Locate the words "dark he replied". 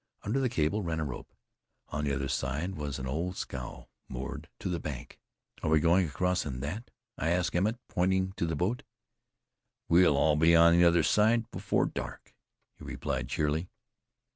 11.85-13.29